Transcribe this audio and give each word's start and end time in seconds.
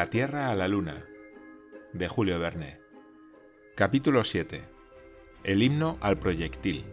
La 0.00 0.08
Tierra 0.08 0.48
a 0.48 0.54
la 0.54 0.66
Luna, 0.66 1.04
de 1.92 2.08
Julio 2.08 2.38
Verne. 2.40 2.80
Capítulo 3.74 4.24
7. 4.24 4.62
El 5.44 5.62
himno 5.62 5.98
al 6.00 6.16
proyectil. 6.18 6.86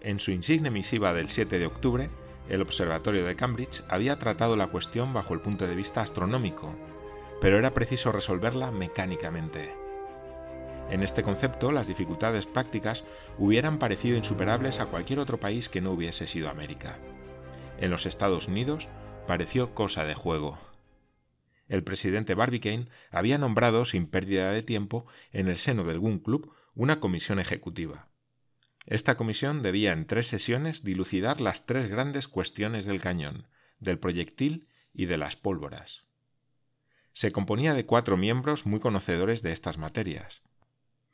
En 0.00 0.18
su 0.18 0.30
insigne 0.30 0.70
misiva 0.70 1.12
del 1.12 1.28
7 1.28 1.58
de 1.58 1.66
octubre, 1.66 2.08
el 2.48 2.62
Observatorio 2.62 3.26
de 3.26 3.36
Cambridge 3.36 3.84
había 3.90 4.18
tratado 4.18 4.56
la 4.56 4.68
cuestión 4.68 5.12
bajo 5.12 5.34
el 5.34 5.40
punto 5.40 5.66
de 5.66 5.74
vista 5.74 6.00
astronómico, 6.00 6.74
pero 7.42 7.58
era 7.58 7.74
preciso 7.74 8.10
resolverla 8.10 8.70
mecánicamente. 8.70 9.74
En 10.88 11.02
este 11.02 11.22
concepto, 11.22 11.72
las 11.72 11.88
dificultades 11.88 12.46
prácticas 12.46 13.04
hubieran 13.36 13.78
parecido 13.78 14.16
insuperables 14.16 14.80
a 14.80 14.86
cualquier 14.86 15.18
otro 15.18 15.38
país 15.38 15.68
que 15.68 15.82
no 15.82 15.92
hubiese 15.92 16.26
sido 16.26 16.48
América. 16.48 16.96
En 17.76 17.90
los 17.90 18.06
Estados 18.06 18.48
Unidos 18.48 18.88
pareció 19.26 19.74
cosa 19.74 20.04
de 20.04 20.14
juego 20.14 20.71
el 21.72 21.82
presidente 21.82 22.34
Barbicane 22.34 22.88
había 23.10 23.38
nombrado, 23.38 23.86
sin 23.86 24.06
pérdida 24.06 24.52
de 24.52 24.62
tiempo, 24.62 25.06
en 25.32 25.48
el 25.48 25.56
seno 25.56 25.84
del 25.84 25.98
Gun 25.98 26.18
Club, 26.18 26.52
una 26.74 27.00
comisión 27.00 27.38
ejecutiva. 27.38 28.08
Esta 28.84 29.16
comisión 29.16 29.62
debía 29.62 29.92
en 29.92 30.06
tres 30.06 30.26
sesiones 30.26 30.84
dilucidar 30.84 31.40
las 31.40 31.64
tres 31.64 31.88
grandes 31.88 32.28
cuestiones 32.28 32.84
del 32.84 33.00
cañón, 33.00 33.46
del 33.80 33.98
proyectil 33.98 34.68
y 34.92 35.06
de 35.06 35.16
las 35.16 35.36
pólvoras. 35.36 36.04
Se 37.14 37.32
componía 37.32 37.72
de 37.72 37.86
cuatro 37.86 38.18
miembros 38.18 38.66
muy 38.66 38.80
conocedores 38.80 39.42
de 39.42 39.52
estas 39.52 39.78
materias. 39.78 40.42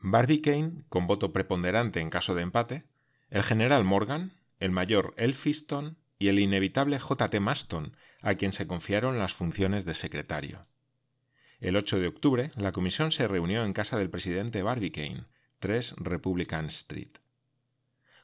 Barbicane, 0.00 0.82
con 0.88 1.06
voto 1.06 1.32
preponderante 1.32 2.00
en 2.00 2.10
caso 2.10 2.34
de 2.34 2.42
empate, 2.42 2.84
el 3.30 3.44
general 3.44 3.84
Morgan, 3.84 4.32
el 4.58 4.72
mayor 4.72 5.14
Elphiston 5.18 5.98
y 6.18 6.28
el 6.28 6.38
inevitable 6.38 6.98
J. 6.98 7.28
T. 7.28 7.40
Maston, 7.40 7.96
a 8.22 8.34
quien 8.34 8.52
se 8.52 8.66
confiaron 8.66 9.18
las 9.18 9.32
funciones 9.32 9.84
de 9.84 9.94
secretario. 9.94 10.62
El 11.60 11.76
8 11.76 11.98
de 11.98 12.08
octubre, 12.08 12.50
la 12.56 12.72
comisión 12.72 13.12
se 13.12 13.28
reunió 13.28 13.64
en 13.64 13.72
casa 13.72 13.98
del 13.98 14.10
presidente 14.10 14.62
Barbicane, 14.62 15.24
3 15.58 15.94
Republican 15.98 16.66
Street. 16.66 17.18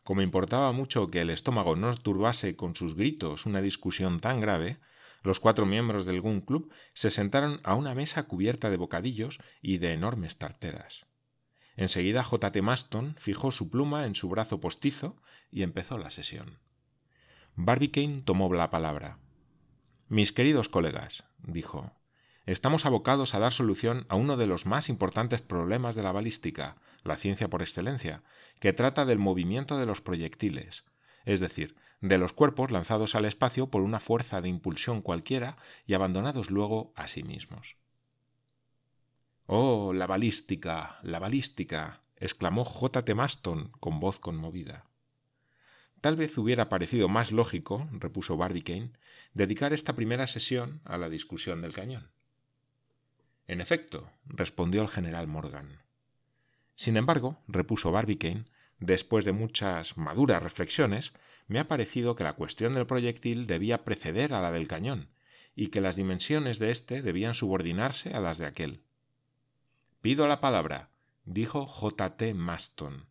Como 0.05 0.23
importaba 0.23 0.71
mucho 0.73 1.11
que 1.11 1.21
el 1.21 1.31
estómago 1.31 1.77
no 1.77 1.95
turbase 1.97 2.57
con 2.57 2.77
sus 2.77 2.95
gritos 2.95 3.47
una 3.47 3.63
discusión 3.63 4.21
tan 4.21 4.41
grave, 4.41 4.79
los 5.23 5.41
cuatro 5.41 5.65
miembros 5.65 6.05
del 6.05 6.21
Gun 6.21 6.43
Club 6.43 6.71
se 6.93 7.11
sentaron 7.11 7.61
a 7.65 7.75
una 7.75 7.95
mesa 7.95 8.25
cubierta 8.25 8.69
de 8.69 8.77
bocadillos 8.77 9.39
y 9.63 9.79
de 9.79 9.93
enormes 9.93 10.37
tarteras. 10.37 11.07
Enseguida 11.77 12.23
J. 12.23 12.53
T. 12.53 12.63
Maston 12.63 13.17
fijó 13.19 13.51
su 13.51 13.71
pluma 13.71 14.05
en 14.05 14.15
su 14.15 14.29
brazo 14.29 14.61
postizo 14.61 15.17
y 15.51 15.63
empezó 15.63 15.97
la 15.99 16.11
sesión. 16.11 16.59
Barbicane 17.57 18.23
tomó 18.23 18.53
la 18.53 18.71
palabra. 18.71 19.19
Mis 20.09 20.33
queridos 20.33 20.69
colegas, 20.69 21.25
dijo, 21.39 21.93
estamos 22.47 22.85
abocados 22.85 23.35
a 23.35 23.39
dar 23.39 23.53
solución 23.53 24.07
a 24.09 24.17
uno 24.17 24.37
de 24.37 24.49
los 24.49 24.67
más 24.67 24.89
importantes 24.89 25.41
problemas 25.41 25.95
de 25.95 26.03
la 26.03 26.11
balística, 26.11 26.77
la 27.05 27.15
ciencia 27.15 27.49
por 27.49 27.63
excelencia, 27.63 28.25
que 28.59 28.73
trata 28.73 29.05
del 29.05 29.21
movimiento 29.21 29.79
de 29.79 29.87
los 29.87 30.01
proyectiles, 30.01 30.85
es 31.25 31.39
decir, 31.39 31.77
de 32.01 32.19
los 32.19 32.33
cuerpos 32.33 32.73
lanzados 32.73 33.15
al 33.15 33.25
espacio 33.25 33.71
por 33.71 33.83
una 33.83 34.01
fuerza 34.01 34.41
de 34.41 34.49
impulsión 34.49 35.01
cualquiera 35.01 35.57
y 35.87 35.95
abandonados 35.95 36.51
luego 36.51 36.93
a 36.97 37.07
sí 37.07 37.23
mismos. 37.23 37.77
Oh, 39.47 39.93
la 39.93 40.09
balística, 40.09 40.99
la 41.03 41.21
balística, 41.21 42.03
exclamó 42.17 42.65
J. 42.65 43.05
T. 43.05 43.15
Maston 43.15 43.71
con 43.79 44.01
voz 44.01 44.19
conmovida. 44.19 44.87
Tal 46.05 46.17
vez 46.17 46.37
hubiera 46.37 46.69
parecido 46.69 47.09
más 47.09 47.33
lógico, 47.33 47.89
repuso 47.91 48.37
Barbicane, 48.37 48.93
dedicar 49.33 49.73
esta 49.73 49.95
primera 49.95 50.27
sesión 50.27 50.83
a 50.85 50.99
la 50.99 51.09
discusión 51.09 51.63
del 51.63 51.73
cañón. 51.73 52.11
En 53.47 53.63
efecto, 53.63 54.11
respondió 54.27 54.83
el 54.83 54.89
general 54.89 55.29
Morgan. 55.29 55.81
Sin 56.75 56.99
embargo, 56.99 57.43
repuso 57.49 57.91
Barbicane, 57.91 58.45
después 58.81 59.25
de 59.25 59.33
muchas 59.33 59.97
maduras 59.97 60.43
reflexiones, 60.43 61.15
me 61.47 61.59
ha 61.59 61.69
parecido 61.69 62.17
que 62.17 62.25
la 62.25 62.35
cuestión 62.35 62.75
del 62.75 62.85
proyectil 62.85 63.47
debía 63.47 63.83
preceder 63.83 64.35
a 64.35 64.43
la 64.43 64.53
del 64.53 64.69
cañón, 64.69 65.09
y 65.57 65.69
que 65.69 65.81
las 65.81 65.97
dimensiones 65.97 66.59
de 66.59 66.71
éste 66.71 67.01
debían 67.01 67.33
subordinarse 67.33 68.11
a 68.11 68.21
las 68.21 68.37
de 68.37 68.45
aquel. 68.45 68.83
Pido 70.03 70.29
la 70.29 70.43
palabra, 70.43 70.91
dijo 71.25 71.65
J. 71.65 72.19
T. 72.19 72.35
Maston. 72.35 73.07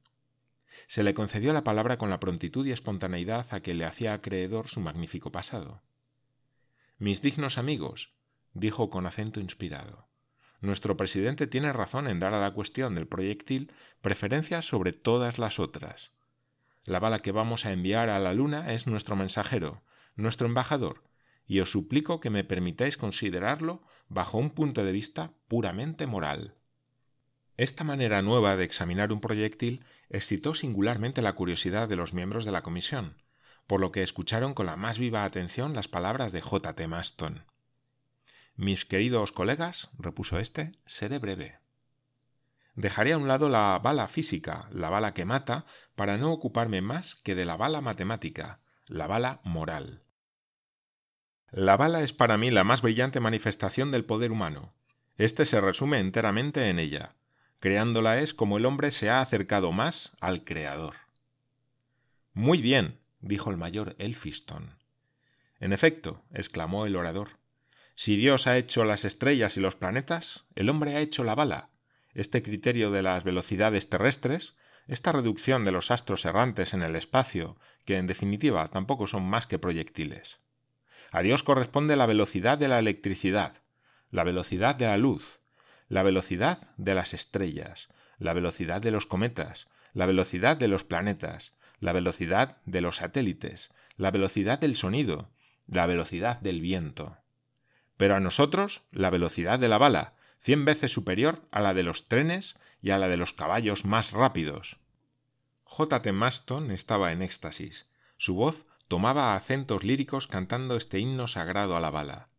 Se 0.88 1.04
le 1.04 1.14
concedió 1.14 1.54
la 1.54 1.64
palabra 1.64 1.98
con 1.98 2.10
la 2.10 2.20
prontitud 2.20 2.66
y 2.66 2.72
espontaneidad 2.72 3.54
a 3.54 3.62
que 3.62 3.74
le 3.74 3.86
hacía 3.86 4.14
acreedor 4.14 4.68
su 4.68 4.80
magnífico 4.80 5.32
pasado. 5.32 5.84
Mis 6.98 7.22
dignos 7.22 7.58
amigos, 7.58 8.14
dijo 8.54 8.90
con 8.90 9.06
acento 9.06 9.40
inspirado, 9.40 10.08
nuestro 10.62 10.96
presidente 10.96 11.46
tiene 11.46 11.74
razón 11.74 12.08
en 12.08 12.20
dar 12.20 12.34
a 12.34 12.40
la 12.40 12.54
cuestión 12.54 12.96
del 12.96 13.08
proyectil 13.08 13.72
preferencia 14.02 14.62
sobre 14.62 14.94
todas 14.94 15.38
las 15.38 15.60
otras. 15.60 16.14
La 16.86 17.00
bala 17.00 17.20
que 17.20 17.34
vamos 17.34 17.66
a 17.66 17.74
enviar 17.74 18.10
a 18.10 18.20
la 18.20 18.34
luna 18.34 18.74
es 18.74 18.88
nuestro 18.88 19.16
mensajero, 19.16 19.84
nuestro 20.16 20.48
embajador, 20.48 21.04
y 21.46 21.60
os 21.60 21.72
suplico 21.72 22.20
que 22.20 22.30
me 22.30 22.44
permitáis 22.44 22.98
considerarlo 22.98 23.84
bajo 24.08 24.38
un 24.38 24.52
punto 24.52 24.86
de 24.86 24.92
vista 24.92 25.34
puramente 25.48 26.08
moral. 26.08 26.56
Esta 27.56 27.84
manera 27.84 28.22
nueva 28.24 28.56
de 28.56 28.64
examinar 28.64 29.12
un 29.12 29.22
proyectil 29.22 29.86
excitó 30.10 30.56
singularmente 30.56 31.22
la 31.22 31.34
curiosidad 31.34 31.88
de 31.88 31.96
los 31.96 32.14
miembros 32.14 32.46
de 32.46 32.52
la 32.52 32.64
comisión, 32.64 33.22
por 33.68 33.80
lo 33.80 33.92
que 33.92 34.02
escucharon 34.02 34.54
con 34.54 34.66
la 34.66 34.76
más 34.76 34.98
viva 34.98 35.24
atención 35.24 35.74
las 35.74 35.88
palabras 35.88 36.32
de 36.32 36.42
J. 36.42 36.74
T. 36.74 36.88
Maston. 36.88 37.46
Mis 38.56 38.86
queridos 38.86 39.32
colegas, 39.32 39.90
repuso 39.98 40.40
éste, 40.40 40.72
seré 40.86 41.20
breve. 41.20 41.60
Dejaré 42.76 43.14
a 43.14 43.18
un 43.18 43.28
lado 43.28 43.50
la 43.50 43.80
bala 43.82 44.08
física, 44.08 44.68
la 44.72 44.90
bala 44.90 45.14
que 45.14 45.26
mata, 45.26 45.66
para 45.96 46.18
no 46.18 46.32
ocuparme 46.32 46.82
más 46.82 47.16
que 47.16 47.36
de 47.36 47.46
la 47.46 47.56
bala 47.56 47.82
matemática, 47.82 48.62
la 48.88 49.06
bala 49.06 49.42
moral. 49.44 50.04
La 51.52 51.78
bala 51.78 52.02
es 52.02 52.14
para 52.14 52.38
mí 52.38 52.50
la 52.50 52.64
más 52.64 52.82
brillante 52.82 53.20
manifestación 53.20 53.92
del 53.92 54.06
poder 54.06 54.32
humano. 54.32 54.74
Este 55.18 55.46
se 55.46 55.62
resume 55.62 56.00
enteramente 56.00 56.70
en 56.70 56.80
ella, 56.80 57.16
Creándola 57.64 58.20
es 58.20 58.34
como 58.34 58.58
el 58.58 58.66
hombre 58.66 58.92
se 58.92 59.10
ha 59.10 59.22
acercado 59.22 59.72
más 59.72 60.12
al 60.20 60.44
Creador. 60.44 60.96
Muy 62.34 62.62
bien, 62.62 63.00
dijo 63.22 63.52
el 63.52 63.56
mayor 63.56 63.96
Elphiston. 64.00 64.78
En 65.62 65.72
efecto, 65.72 66.26
exclamó 66.34 66.86
el 66.86 66.98
orador, 66.98 67.40
si 67.96 68.18
Dios 68.18 68.48
ha 68.48 68.58
hecho 68.58 68.84
las 68.84 69.06
estrellas 69.06 69.56
y 69.56 69.62
los 69.62 69.78
planetas, 69.78 70.44
el 70.56 70.68
hombre 70.68 70.98
ha 70.98 71.00
hecho 71.00 71.24
la 71.24 71.36
bala. 71.36 71.70
Este 72.14 72.44
criterio 72.44 72.92
de 72.92 73.02
las 73.02 73.24
velocidades 73.24 73.88
terrestres, 73.88 74.58
esta 74.90 75.14
reducción 75.14 75.64
de 75.64 75.72
los 75.72 75.90
astros 75.90 76.26
errantes 76.26 76.74
en 76.74 76.82
el 76.82 76.98
espacio, 76.98 77.56
que 77.86 77.96
en 77.96 78.08
definitiva 78.08 78.68
tampoco 78.68 79.08
son 79.08 79.24
más 79.24 79.48
que 79.48 79.58
proyectiles. 79.58 80.42
A 81.14 81.22
Dios 81.22 81.44
corresponde 81.44 81.96
la 81.96 82.08
velocidad 82.08 82.58
de 82.58 82.68
la 82.68 82.80
electricidad, 82.80 83.64
la 84.12 84.26
velocidad 84.26 84.76
de 84.76 84.88
la 84.88 84.98
luz, 84.98 85.40
la 85.94 86.02
velocidad 86.02 86.58
de 86.78 86.96
las 86.96 87.14
estrellas, 87.14 87.88
la 88.18 88.34
velocidad 88.34 88.82
de 88.82 88.90
los 88.90 89.06
cometas, 89.06 89.68
la 89.94 90.08
velocidad 90.08 90.58
de 90.58 90.68
los 90.68 90.84
planetas, 90.84 91.54
la 91.80 91.94
velocidad 91.94 92.58
de 92.66 92.82
los 92.82 92.96
satélites, 92.96 93.70
la 93.96 94.10
velocidad 94.10 94.58
del 94.58 94.76
sonido, 94.76 95.30
la 95.68 95.86
velocidad 95.86 96.40
del 96.40 96.62
viento. 96.62 97.18
Pero 97.96 98.16
a 98.16 98.20
nosotros 98.20 98.82
la 98.92 99.12
velocidad 99.12 99.60
de 99.60 99.68
la 99.68 99.78
bala, 99.78 100.16
cien 100.40 100.66
veces 100.66 100.92
superior 100.92 101.48
a 101.52 101.62
la 101.62 101.76
de 101.76 101.84
los 101.84 102.06
trenes 102.06 102.56
y 102.82 102.90
a 102.90 102.98
la 102.98 103.08
de 103.08 103.18
los 103.18 103.32
caballos 103.32 103.86
más 103.86 104.14
rápidos. 104.14 104.80
J. 105.64 106.02
T. 106.02 106.12
Maston 106.12 106.72
estaba 106.72 107.12
en 107.12 107.22
éxtasis. 107.22 107.86
Su 108.18 108.34
voz 108.34 108.64
tomaba 108.88 109.36
acentos 109.36 109.84
líricos 109.84 110.26
cantando 110.26 110.76
este 110.76 110.98
himno 110.98 111.28
sagrado 111.28 111.78
a 111.78 111.80
la 111.80 111.92
bala. 111.92 112.30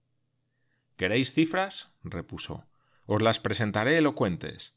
¿Queréis 0.96 1.32
cifras? 1.32 1.93
repuso. 2.02 2.64
Os 3.06 3.20
las 3.20 3.38
presentaré 3.38 3.98
elocuentes. 3.98 4.72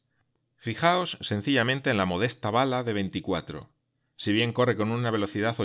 Fijaos 0.56 1.16
sencillamente 1.20 1.90
en 1.90 1.96
la 1.96 2.04
modesta 2.04 2.50
bala 2.50 2.82
de 2.82 2.92
24. 2.92 3.70
Si 4.16 4.32
bien 4.32 4.52
corre 4.52 4.76
con 4.76 4.90
una 4.90 5.10
velocidad 5.10 5.56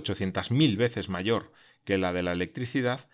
mil 0.51 0.77
veces 0.77 1.09
mayor 1.09 1.51
que 1.83 1.97
la 1.97 2.13
de 2.13 2.23
la 2.23 2.31
electricidad, 2.31 3.09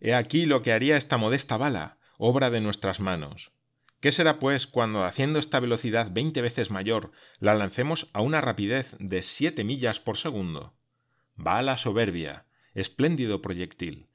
He 0.00 0.14
aquí 0.14 0.46
lo 0.46 0.62
que 0.62 0.72
haría 0.72 0.96
esta 0.96 1.16
modesta 1.16 1.56
bala, 1.56 1.98
obra 2.16 2.50
de 2.50 2.60
nuestras 2.60 3.00
manos. 3.00 3.52
¿Qué 4.00 4.12
será, 4.12 4.38
pues, 4.38 4.68
cuando, 4.68 5.04
haciendo 5.04 5.40
esta 5.40 5.58
velocidad 5.58 6.12
veinte 6.12 6.40
veces 6.40 6.70
mayor, 6.70 7.10
la 7.40 7.54
lancemos 7.54 8.08
a 8.12 8.20
una 8.20 8.40
rapidez 8.40 8.94
de 9.00 9.22
siete 9.22 9.64
millas 9.64 9.98
por 9.98 10.16
segundo? 10.16 10.74
Va 11.36 11.58
a 11.58 11.62
la 11.62 11.76
soberbia, 11.76 12.46
espléndido 12.74 13.42
proyectil. 13.42 14.07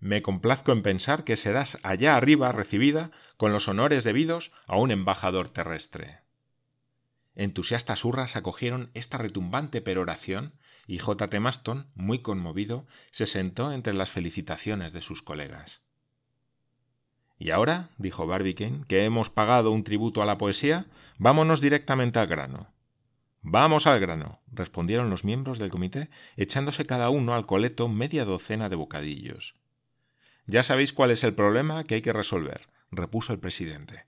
Me 0.00 0.22
complazco 0.22 0.72
en 0.72 0.82
pensar 0.82 1.24
que 1.24 1.36
serás 1.36 1.78
allá 1.82 2.16
arriba 2.16 2.52
recibida 2.52 3.10
con 3.36 3.52
los 3.52 3.68
honores 3.68 4.02
debidos 4.02 4.50
a 4.66 4.76
un 4.76 4.90
embajador 4.90 5.50
terrestre. 5.50 6.20
Entusiastas 7.34 8.04
hurras 8.04 8.34
acogieron 8.34 8.90
esta 8.94 9.18
retumbante 9.18 9.82
peroración 9.82 10.54
y 10.86 10.98
J. 10.98 11.28
T. 11.28 11.38
Maston, 11.38 11.86
muy 11.94 12.20
conmovido, 12.20 12.86
se 13.12 13.26
sentó 13.26 13.72
entre 13.72 13.94
las 13.94 14.10
felicitaciones 14.10 14.92
de 14.92 15.02
sus 15.02 15.22
colegas. 15.22 15.82
Y 17.38 17.50
ahora, 17.50 17.90
dijo 17.96 18.26
Barbicane, 18.26 18.84
que 18.88 19.04
hemos 19.04 19.30
pagado 19.30 19.70
un 19.70 19.84
tributo 19.84 20.22
a 20.22 20.26
la 20.26 20.38
poesía, 20.38 20.86
vámonos 21.18 21.60
directamente 21.60 22.18
al 22.18 22.26
grano. 22.26 22.72
Vamos 23.42 23.86
al 23.86 24.00
grano, 24.00 24.40
respondieron 24.52 25.08
los 25.08 25.24
miembros 25.24 25.58
del 25.58 25.70
comité, 25.70 26.10
echándose 26.36 26.84
cada 26.84 27.08
uno 27.08 27.34
al 27.34 27.46
coleto 27.46 27.88
media 27.88 28.24
docena 28.24 28.68
de 28.68 28.76
bocadillos. 28.76 29.59
Ya 30.50 30.64
sabéis 30.64 30.92
cuál 30.92 31.12
es 31.12 31.22
el 31.22 31.32
problema 31.32 31.84
que 31.84 31.94
hay 31.94 32.02
que 32.02 32.12
resolver, 32.12 32.62
repuso 32.90 33.32
el 33.32 33.38
presidente. 33.38 34.06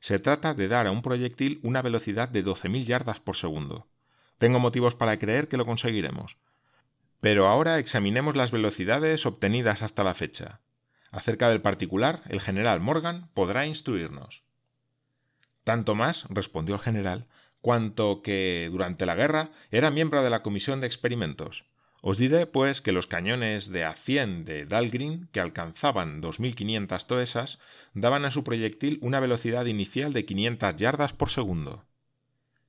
Se 0.00 0.18
trata 0.18 0.52
de 0.52 0.68
dar 0.68 0.86
a 0.86 0.90
un 0.90 1.00
proyectil 1.00 1.60
una 1.62 1.80
velocidad 1.80 2.28
de 2.28 2.42
doce 2.42 2.68
mil 2.68 2.84
yardas 2.84 3.20
por 3.20 3.36
segundo. 3.36 3.88
Tengo 4.36 4.58
motivos 4.58 4.94
para 4.94 5.18
creer 5.18 5.48
que 5.48 5.56
lo 5.56 5.64
conseguiremos. 5.64 6.36
Pero 7.22 7.48
ahora 7.48 7.78
examinemos 7.78 8.36
las 8.36 8.50
velocidades 8.50 9.24
obtenidas 9.24 9.80
hasta 9.80 10.04
la 10.04 10.12
fecha. 10.12 10.60
Acerca 11.10 11.48
del 11.48 11.62
particular, 11.62 12.20
el 12.28 12.42
general 12.42 12.80
Morgan 12.80 13.30
podrá 13.32 13.64
instruirnos. 13.64 14.42
Tanto 15.64 15.94
más, 15.94 16.26
respondió 16.28 16.74
el 16.74 16.82
general, 16.82 17.28
cuanto 17.62 18.20
que 18.20 18.68
durante 18.70 19.06
la 19.06 19.14
guerra 19.14 19.52
era 19.70 19.90
miembro 19.90 20.22
de 20.22 20.28
la 20.28 20.42
comisión 20.42 20.82
de 20.82 20.86
experimentos. 20.86 21.64
Os 22.00 22.16
diré, 22.16 22.46
pues, 22.46 22.80
que 22.80 22.92
los 22.92 23.08
cañones 23.08 23.72
de 23.72 23.84
A100 23.84 24.44
de 24.44 24.66
Dahlgren, 24.66 25.28
que 25.32 25.40
alcanzaban 25.40 26.22
2.500 26.22 27.06
toesas, 27.06 27.58
daban 27.92 28.24
a 28.24 28.30
su 28.30 28.44
proyectil 28.44 28.98
una 29.02 29.18
velocidad 29.18 29.66
inicial 29.66 30.12
de 30.12 30.24
500 30.24 30.76
yardas 30.76 31.12
por 31.12 31.30
segundo. 31.30 31.84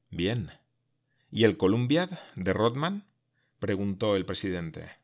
Bien. 0.09 0.51
¿Y 1.31 1.43
el 1.43 1.57
Columbiad 1.57 2.09
de 2.35 2.53
Rodman? 2.53 3.05
preguntó 3.59 4.15
el 4.15 4.25
presidente. 4.25 4.99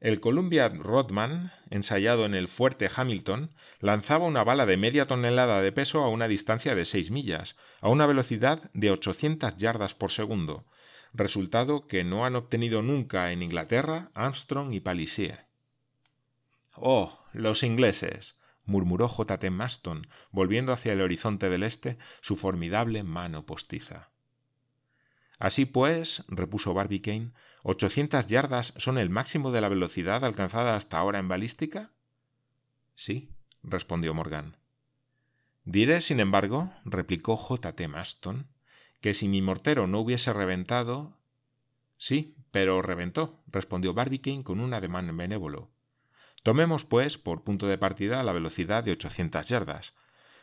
El 0.00 0.20
Columbia 0.20 0.68
Rodman, 0.68 1.52
ensayado 1.68 2.24
en 2.24 2.34
el 2.34 2.48
fuerte 2.48 2.88
Hamilton, 2.94 3.50
lanzaba 3.80 4.26
una 4.26 4.42
bala 4.44 4.64
de 4.64 4.78
media 4.78 5.04
tonelada 5.04 5.60
de 5.60 5.72
peso 5.72 6.02
a 6.02 6.08
una 6.08 6.26
distancia 6.26 6.74
de 6.74 6.86
seis 6.86 7.10
millas, 7.10 7.56
a 7.80 7.90
una 7.90 8.06
velocidad 8.06 8.70
de 8.72 8.90
800 8.90 9.58
yardas 9.58 9.94
por 9.94 10.10
segundo, 10.10 10.64
resultado 11.12 11.86
que 11.86 12.04
no 12.04 12.24
han 12.24 12.36
obtenido 12.36 12.82
nunca 12.82 13.32
en 13.32 13.42
Inglaterra 13.42 14.10
Armstrong 14.14 14.72
y 14.72 14.80
Palisier. 14.80 15.46
Oh, 16.76 17.24
los 17.32 17.62
ingleses, 17.62 18.36
murmuró 18.64 19.08
J. 19.08 19.38
T. 19.38 19.50
Maston, 19.50 20.06
volviendo 20.30 20.72
hacia 20.72 20.92
el 20.92 21.00
horizonte 21.00 21.48
del 21.48 21.62
este 21.62 21.98
su 22.20 22.36
formidable 22.36 23.02
mano 23.02 23.44
postiza. 23.44 24.10
Así 25.38 25.64
pues, 25.64 26.22
repuso 26.28 26.74
Barbicane, 26.74 27.32
¿ochocientas 27.62 28.26
yardas 28.26 28.74
son 28.76 28.98
el 28.98 29.10
máximo 29.10 29.50
de 29.52 29.60
la 29.60 29.68
velocidad 29.68 30.24
alcanzada 30.24 30.76
hasta 30.76 30.98
ahora 30.98 31.18
en 31.18 31.28
balística? 31.28 31.92
Sí, 32.94 33.30
respondió 33.62 34.12
Morgan. 34.12 34.58
Diré, 35.64 36.00
sin 36.02 36.20
embargo, 36.20 36.72
replicó 36.84 37.36
J. 37.36 37.72
T. 37.74 37.88
Maston, 37.88 38.48
que 39.00 39.14
si 39.14 39.28
mi 39.28 39.42
mortero 39.42 39.86
no 39.86 40.00
hubiese 40.00 40.32
reventado. 40.32 41.16
Sí, 41.96 42.36
pero 42.50 42.82
reventó, 42.82 43.42
respondió 43.46 43.94
Barbicane 43.94 44.44
con 44.44 44.60
un 44.60 44.74
ademán 44.74 45.16
benévolo. 45.16 45.70
Tomemos, 46.42 46.84
pues, 46.84 47.18
por 47.18 47.44
punto 47.44 47.66
de 47.66 47.78
partida 47.78 48.22
la 48.22 48.32
velocidad 48.32 48.82
de 48.82 48.92
ochocientas 48.92 49.48
yardas. 49.48 49.94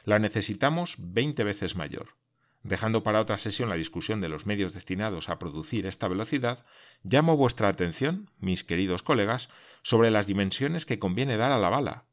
La 0.04 0.20
necesitamos 0.20 0.96
veinte 1.00 1.44
veces 1.44 1.76
mayor. 1.76 2.16
Dejando 2.64 3.02
para 3.04 3.22
otra 3.22 3.38
sesión 3.38 3.70
la 3.70 3.76
discusión 3.76 4.22
de 4.22 4.30
los 4.30 4.46
medios 4.46 4.74
destinados 4.74 5.30
a 5.30 5.40
producir 5.40 5.86
esta 5.86 6.08
velocidad, 6.08 6.66
llamo 7.04 7.38
vuestra 7.38 7.70
atención, 7.70 8.30
mis 8.40 8.64
queridos 8.64 9.04
colegas, 9.04 9.50
sobre 9.84 10.12
las 10.12 10.28
dimensiones 10.28 10.86
que 10.86 11.00
conviene 11.00 11.38
dar 11.38 11.52
a 11.52 11.60
la 11.60 11.70
bala. 11.70 12.06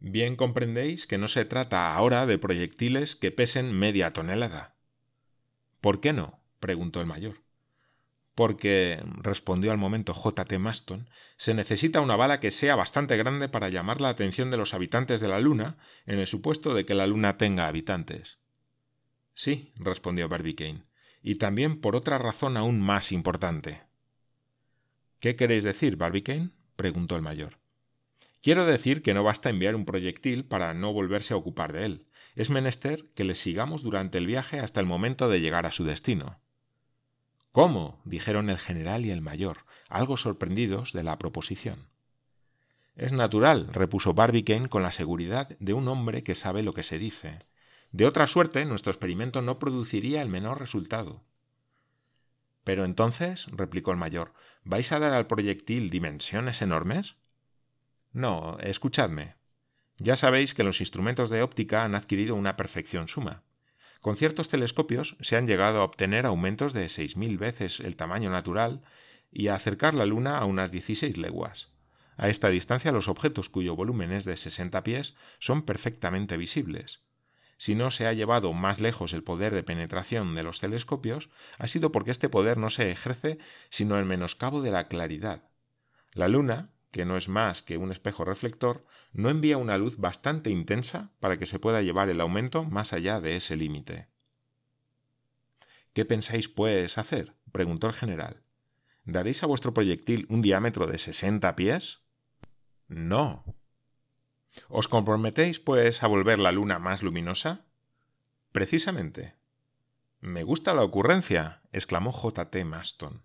Bien 0.00 0.34
comprendéis 0.36 1.06
que 1.06 1.16
no 1.16 1.28
se 1.28 1.44
trata 1.44 1.94
ahora 1.94 2.26
de 2.26 2.38
proyectiles 2.38 3.14
que 3.14 3.30
pesen 3.30 3.72
media 3.72 4.12
tonelada. 4.12 4.71
¿Por 5.82 6.00
qué 6.00 6.12
no? 6.12 6.38
preguntó 6.60 7.00
el 7.00 7.06
mayor. 7.06 7.42
Porque, 8.36 9.02
respondió 9.16 9.72
al 9.72 9.78
momento 9.78 10.14
J. 10.14 10.44
T. 10.44 10.58
Maston, 10.58 11.10
se 11.36 11.54
necesita 11.54 12.00
una 12.00 12.14
bala 12.14 12.38
que 12.38 12.52
sea 12.52 12.76
bastante 12.76 13.16
grande 13.16 13.48
para 13.48 13.68
llamar 13.68 14.00
la 14.00 14.08
atención 14.08 14.50
de 14.52 14.56
los 14.56 14.74
habitantes 14.74 15.20
de 15.20 15.26
la 15.26 15.40
Luna, 15.40 15.76
en 16.06 16.20
el 16.20 16.28
supuesto 16.28 16.72
de 16.72 16.86
que 16.86 16.94
la 16.94 17.08
Luna 17.08 17.36
tenga 17.36 17.66
habitantes. 17.66 18.38
Sí, 19.34 19.72
respondió 19.74 20.28
Barbicane, 20.28 20.84
y 21.20 21.34
también 21.34 21.80
por 21.80 21.96
otra 21.96 22.16
razón 22.16 22.56
aún 22.56 22.80
más 22.80 23.10
importante. 23.10 23.82
¿Qué 25.18 25.34
queréis 25.34 25.64
decir, 25.64 25.96
Barbicane? 25.96 26.50
preguntó 26.76 27.16
el 27.16 27.22
mayor. 27.22 27.58
Quiero 28.40 28.66
decir 28.66 29.02
que 29.02 29.14
no 29.14 29.24
basta 29.24 29.50
enviar 29.50 29.74
un 29.74 29.84
proyectil 29.84 30.44
para 30.44 30.74
no 30.74 30.92
volverse 30.92 31.34
a 31.34 31.36
ocupar 31.36 31.72
de 31.72 31.84
él. 31.86 32.06
Es 32.34 32.50
menester 32.50 33.06
que 33.14 33.24
le 33.24 33.34
sigamos 33.34 33.82
durante 33.82 34.18
el 34.18 34.26
viaje 34.26 34.60
hasta 34.60 34.80
el 34.80 34.86
momento 34.86 35.28
de 35.28 35.40
llegar 35.40 35.66
a 35.66 35.72
su 35.72 35.84
destino. 35.84 36.38
¿Cómo? 37.52 38.00
dijeron 38.04 38.48
el 38.48 38.58
general 38.58 39.04
y 39.04 39.10
el 39.10 39.20
mayor, 39.20 39.58
algo 39.90 40.16
sorprendidos 40.16 40.92
de 40.92 41.02
la 41.02 41.18
proposición. 41.18 41.88
Es 42.96 43.12
natural, 43.12 43.68
repuso 43.72 44.14
Barbicane 44.14 44.68
con 44.68 44.82
la 44.82 44.92
seguridad 44.92 45.56
de 45.58 45.74
un 45.74 45.88
hombre 45.88 46.22
que 46.22 46.34
sabe 46.34 46.62
lo 46.62 46.72
que 46.72 46.82
se 46.82 46.98
dice. 46.98 47.38
De 47.90 48.06
otra 48.06 48.26
suerte, 48.26 48.64
nuestro 48.64 48.90
experimento 48.90 49.42
no 49.42 49.58
produciría 49.58 50.22
el 50.22 50.28
menor 50.28 50.58
resultado. 50.60 51.22
Pero 52.64 52.84
entonces, 52.84 53.46
replicó 53.48 53.90
el 53.90 53.96
mayor, 53.98 54.32
¿vais 54.64 54.92
a 54.92 54.98
dar 54.98 55.12
al 55.12 55.26
proyectil 55.26 55.90
dimensiones 55.90 56.62
enormes? 56.62 57.16
No, 58.12 58.58
escuchadme. 58.60 59.34
Ya 59.98 60.16
sabéis 60.16 60.54
que 60.54 60.64
los 60.64 60.80
instrumentos 60.80 61.30
de 61.30 61.42
óptica 61.42 61.84
han 61.84 61.94
adquirido 61.94 62.34
una 62.34 62.56
perfección 62.56 63.08
suma. 63.08 63.42
Con 64.00 64.16
ciertos 64.16 64.48
telescopios 64.48 65.16
se 65.20 65.36
han 65.36 65.46
llegado 65.46 65.80
a 65.80 65.84
obtener 65.84 66.26
aumentos 66.26 66.72
de 66.72 66.88
seis 66.88 67.16
mil 67.16 67.38
veces 67.38 67.78
el 67.80 67.96
tamaño 67.96 68.30
natural 68.30 68.82
y 69.30 69.48
a 69.48 69.54
acercar 69.54 69.94
la 69.94 70.06
Luna 70.06 70.38
a 70.38 70.44
unas 70.44 70.72
dieciséis 70.72 71.18
leguas. 71.18 71.72
A 72.16 72.28
esta 72.28 72.48
distancia 72.48 72.92
los 72.92 73.08
objetos 73.08 73.48
cuyo 73.48 73.76
volumen 73.76 74.12
es 74.12 74.24
de 74.24 74.36
sesenta 74.36 74.82
pies 74.82 75.14
son 75.38 75.62
perfectamente 75.62 76.36
visibles 76.36 77.04
si 77.62 77.76
no 77.76 77.92
se 77.92 78.08
ha 78.08 78.12
llevado 78.12 78.52
más 78.52 78.80
lejos 78.80 79.12
el 79.12 79.22
poder 79.22 79.54
de 79.54 79.62
penetración 79.62 80.34
de 80.34 80.42
los 80.42 80.58
telescopios, 80.58 81.30
ha 81.60 81.68
sido 81.68 81.92
porque 81.92 82.10
este 82.10 82.28
poder 82.28 82.58
no 82.58 82.70
se 82.70 82.90
ejerce 82.90 83.38
sino 83.70 84.00
en 84.00 84.08
menoscabo 84.08 84.62
de 84.62 84.72
la 84.72 84.88
claridad. 84.88 85.44
La 86.10 86.26
Luna, 86.26 86.70
que 86.92 87.04
no 87.04 87.16
es 87.16 87.28
más 87.28 87.62
que 87.62 87.76
un 87.76 87.90
espejo 87.90 88.24
reflector, 88.24 88.84
no 89.12 89.30
envía 89.30 89.56
una 89.56 89.76
luz 89.78 89.96
bastante 89.98 90.50
intensa 90.50 91.10
para 91.18 91.36
que 91.38 91.46
se 91.46 91.58
pueda 91.58 91.82
llevar 91.82 92.08
el 92.08 92.20
aumento 92.20 92.62
más 92.62 92.92
allá 92.92 93.20
de 93.20 93.34
ese 93.34 93.56
límite. 93.56 94.06
¿Qué 95.92 96.04
pensáis, 96.04 96.48
pues, 96.48 96.96
hacer? 96.98 97.34
preguntó 97.50 97.88
el 97.88 97.94
general. 97.94 98.42
¿Daréis 99.04 99.42
a 99.42 99.46
vuestro 99.46 99.74
proyectil 99.74 100.26
un 100.30 100.40
diámetro 100.40 100.86
de 100.86 100.98
sesenta 100.98 101.56
pies? 101.56 102.02
No, 102.86 103.44
¿Os 104.68 104.88
comprometéis, 104.88 105.60
pues, 105.60 106.02
a 106.02 106.06
volver 106.06 106.38
la 106.38 106.52
luna 106.52 106.78
más 106.78 107.02
luminosa? 107.02 107.64
Precisamente. 108.52 109.34
Me 110.20 110.44
gusta 110.44 110.74
la 110.74 110.82
ocurrencia, 110.82 111.62
exclamó 111.72 112.12
J. 112.12 112.50
T. 112.50 112.64
Maston. 112.64 113.22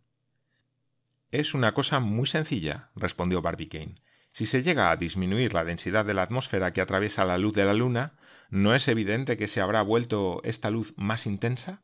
Es 1.31 1.53
una 1.53 1.73
cosa 1.73 1.99
muy 1.99 2.25
sencilla, 2.25 2.89
respondió 2.95 3.41
Barbicane. 3.41 3.95
Si 4.31 4.45
se 4.45 4.63
llega 4.63 4.91
a 4.91 4.95
disminuir 4.95 5.53
la 5.53 5.65
densidad 5.65 6.05
de 6.05 6.13
la 6.13 6.21
atmósfera 6.21 6.71
que 6.71 6.79
atraviesa 6.79 7.25
la 7.25 7.37
luz 7.37 7.53
de 7.53 7.65
la 7.65 7.73
Luna, 7.73 8.13
¿no 8.49 8.73
es 8.73 8.87
evidente 8.87 9.35
que 9.35 9.49
se 9.49 9.59
habrá 9.59 9.81
vuelto 9.81 10.41
esta 10.43 10.69
luz 10.69 10.93
más 10.95 11.25
intensa? 11.25 11.81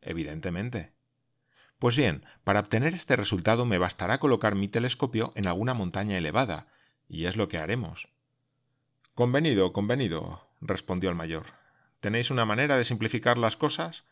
Evidentemente. 0.00 0.94
Pues 1.78 1.96
bien, 1.96 2.24
para 2.42 2.60
obtener 2.60 2.94
este 2.94 3.14
resultado 3.14 3.66
me 3.66 3.78
bastará 3.78 4.18
colocar 4.18 4.54
mi 4.54 4.66
telescopio 4.66 5.32
en 5.36 5.46
alguna 5.46 5.74
montaña 5.74 6.16
elevada, 6.16 6.66
y 7.08 7.26
es 7.26 7.36
lo 7.36 7.48
que 7.48 7.58
haremos. 7.58 8.08
Convenido, 9.14 9.72
convenido, 9.72 10.48
respondió 10.60 11.10
el 11.10 11.16
mayor. 11.16 11.46
¿Tenéis 12.00 12.30
una 12.30 12.44
manera 12.44 12.76
de 12.76 12.84
simplificar 12.84 13.38
las 13.38 13.56
cosas? 13.56 14.04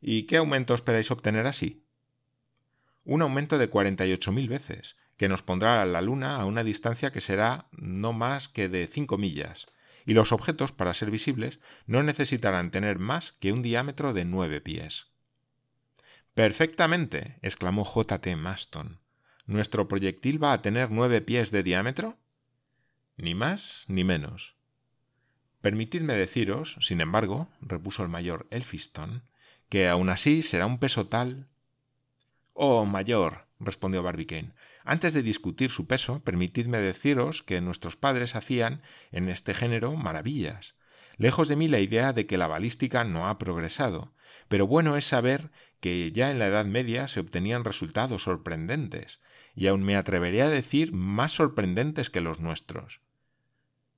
¿Y 0.00 0.24
qué 0.24 0.36
aumento 0.36 0.74
esperáis 0.74 1.10
obtener 1.10 1.46
así? 1.46 1.83
Un 3.04 3.22
aumento 3.22 3.58
de 3.58 3.68
cuarenta 3.68 4.06
y 4.06 4.12
ocho 4.12 4.32
mil 4.32 4.48
veces, 4.48 4.96
que 5.16 5.28
nos 5.28 5.42
pondrá 5.42 5.82
a 5.82 5.86
la 5.86 6.00
Luna 6.00 6.36
a 6.36 6.44
una 6.44 6.64
distancia 6.64 7.12
que 7.12 7.20
será 7.20 7.68
no 7.72 8.12
más 8.12 8.48
que 8.48 8.68
de 8.68 8.86
cinco 8.86 9.18
millas, 9.18 9.66
y 10.06 10.14
los 10.14 10.32
objetos, 10.32 10.72
para 10.72 10.94
ser 10.94 11.10
visibles, 11.10 11.60
no 11.86 12.02
necesitarán 12.02 12.70
tener 12.70 12.98
más 12.98 13.32
que 13.32 13.52
un 13.52 13.62
diámetro 13.62 14.12
de 14.12 14.24
nueve 14.24 14.60
pies. 14.60 15.08
Perfectamente, 16.34 17.38
exclamó 17.42 17.84
J. 17.84 18.20
T. 18.20 18.36
Maston. 18.36 19.00
¿Nuestro 19.46 19.88
proyectil 19.88 20.42
va 20.42 20.52
a 20.52 20.62
tener 20.62 20.90
nueve 20.90 21.20
pies 21.20 21.50
de 21.50 21.62
diámetro? 21.62 22.18
Ni 23.16 23.34
más 23.34 23.84
ni 23.88 24.02
menos. 24.02 24.56
Permitidme 25.60 26.14
deciros, 26.14 26.76
sin 26.80 27.00
embargo, 27.00 27.48
repuso 27.60 28.02
el 28.02 28.08
mayor 28.08 28.46
Elphiston, 28.50 29.22
que 29.68 29.88
aun 29.88 30.10
así 30.10 30.42
será 30.42 30.66
un 30.66 30.78
peso 30.78 31.06
tal. 31.06 31.48
Oh, 32.54 32.86
mayor, 32.86 33.46
respondió 33.58 34.02
Barbicane, 34.02 34.52
antes 34.84 35.12
de 35.12 35.22
discutir 35.22 35.70
su 35.70 35.86
peso, 35.86 36.22
permitidme 36.22 36.78
deciros 36.78 37.42
que 37.42 37.60
nuestros 37.60 37.96
padres 37.96 38.36
hacían 38.36 38.80
en 39.10 39.28
este 39.28 39.54
género 39.54 39.96
maravillas. 39.96 40.76
Lejos 41.16 41.48
de 41.48 41.56
mí 41.56 41.68
la 41.68 41.80
idea 41.80 42.12
de 42.12 42.26
que 42.26 42.38
la 42.38 42.46
balística 42.46 43.02
no 43.04 43.28
ha 43.28 43.38
progresado, 43.38 44.14
pero 44.48 44.66
bueno 44.66 44.96
es 44.96 45.04
saber 45.04 45.50
que 45.80 46.12
ya 46.12 46.30
en 46.30 46.38
la 46.38 46.46
Edad 46.46 46.64
Media 46.64 47.08
se 47.08 47.20
obtenían 47.20 47.64
resultados 47.64 48.22
sorprendentes, 48.22 49.20
y 49.54 49.66
aun 49.66 49.82
me 49.82 49.96
atrevería 49.96 50.46
a 50.46 50.50
decir 50.50 50.92
más 50.92 51.32
sorprendentes 51.32 52.08
que 52.08 52.20
los 52.20 52.40
nuestros. 52.40 53.00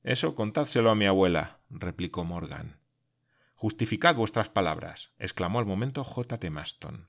Eso 0.03 0.35
contádselo 0.35 0.91
a 0.91 0.95
mi 0.95 1.07
abuela, 1.07 1.59
replicó 1.69 2.25
Morgan. 2.25 2.79
Justificad 3.55 4.15
vuestras 4.15 4.49
palabras, 4.49 5.13
exclamó 5.19 5.59
al 5.59 5.67
momento 5.67 6.05
J. 6.05 6.39
T. 6.39 6.51
Maston. 6.51 7.09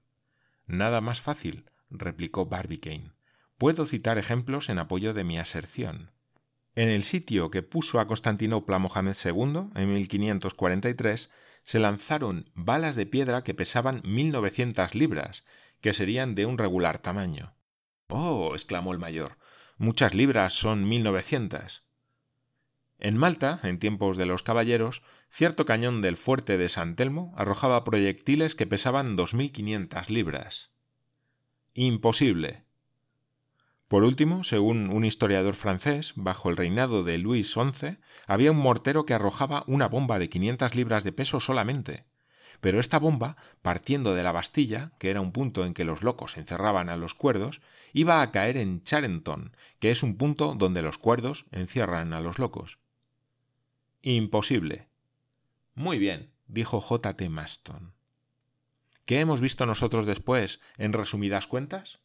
Nada 0.68 1.02
más 1.02 1.22
fácil, 1.22 1.66
replicó 1.90 2.46
Barbicane. 2.46 3.14
Puedo 3.58 3.86
citar 3.86 4.18
ejemplos 4.18 4.70
en 4.70 4.78
apoyo 4.78 5.14
de 5.14 5.24
mi 5.24 5.40
aserción. 5.40 6.12
En 6.76 6.90
el 6.90 7.04
sitio 7.04 7.50
que 7.50 7.64
puso 7.64 8.00
a 8.00 8.06
Constantinopla 8.06 8.78
Mohamed 8.78 9.16
II, 9.26 9.72
en 9.74 9.94
1543, 9.94 11.32
se 11.64 11.80
lanzaron 11.80 12.52
balas 12.54 12.96
de 12.96 13.08
piedra 13.08 13.44
que 13.44 13.56
pesaban 13.56 14.02
mil 14.06 14.32
novecientas 14.32 14.94
libras, 14.94 15.44
que 15.82 15.94
serían 15.94 16.36
de 16.36 16.46
un 16.46 16.58
regular 16.58 17.00
tamaño. 17.00 17.56
Oh. 18.10 18.52
exclamó 18.54 18.94
el 18.94 19.00
mayor. 19.00 19.38
Muchas 19.78 20.14
libras 20.14 20.54
son 20.54 20.88
mil 20.88 21.04
novecientas. 21.04 21.87
En 23.00 23.16
Malta, 23.16 23.60
en 23.62 23.78
tiempos 23.78 24.18
de 24.18 24.26
los 24.26 24.42
caballeros, 24.42 25.04
cierto 25.30 25.66
cañón 25.66 26.02
del 26.02 26.18
fuerte 26.18 26.58
de 26.58 26.68
San 26.68 26.96
Telmo 26.96 27.34
arrojaba 27.38 27.84
proyectiles 27.84 28.56
que 28.56 28.66
pesaban 28.66 29.16
dos 29.16 29.36
mil 29.36 29.52
quinientas 29.52 30.10
libras. 30.10 30.72
Imposible. 31.76 32.64
Por 33.88 34.04
último, 34.04 34.44
según 34.44 34.90
un 34.92 35.06
historiador 35.06 35.54
francés, 35.54 36.14
bajo 36.16 36.50
el 36.50 36.58
reinado 36.58 37.04
de 37.04 37.20
Luis 37.20 37.54
XI, 37.54 38.00
había 38.26 38.52
un 38.52 38.58
mortero 38.58 39.06
que 39.06 39.14
arrojaba 39.14 39.64
una 39.68 39.88
bomba 39.88 40.18
de 40.18 40.28
quinientas 40.28 40.74
libras 40.74 41.04
de 41.04 41.12
peso 41.12 41.40
solamente. 41.40 42.06
Pero 42.60 42.80
esta 42.80 42.98
bomba, 42.98 43.38
partiendo 43.62 44.16
de 44.16 44.24
la 44.24 44.32
Bastilla, 44.32 44.92
que 44.98 45.12
era 45.12 45.22
un 45.22 45.32
punto 45.32 45.66
en 45.66 45.76
que 45.76 45.86
los 45.86 46.02
locos 46.02 46.36
encerraban 46.36 46.90
a 46.90 46.98
los 46.98 47.14
cuerdos, 47.14 47.62
iba 47.94 48.24
a 48.24 48.32
caer 48.32 48.58
en 48.58 48.82
Charenton, 48.84 49.56
que 49.80 49.92
es 49.92 50.02
un 50.02 50.18
punto 50.18 50.56
donde 50.56 50.82
los 50.82 50.98
cuerdos 50.98 51.46
encierran 51.52 52.14
a 52.14 52.20
los 52.20 52.40
locos. 52.40 52.80
Imposible. 54.10 54.88
Muy 55.76 55.98
bien, 55.98 56.32
dijo 56.48 56.80
J. 56.80 57.18
T. 57.18 57.28
Maston. 57.28 57.94
¿Qué 59.04 59.20
hemos 59.20 59.42
visto 59.42 59.66
nosotros 59.66 60.06
después, 60.06 60.62
en 60.78 60.94
resumidas 60.94 61.46
cuentas? 61.46 62.00